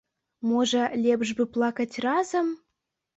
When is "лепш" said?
1.05-1.33